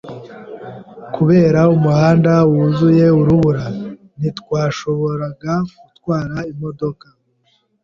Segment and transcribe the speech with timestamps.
[1.15, 3.65] Kubera umuhanda wuzuye urubura,
[4.17, 7.05] ntitwashoboraga gutwara imodoka.